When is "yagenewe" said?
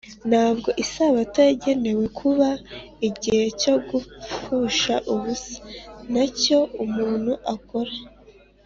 1.49-2.05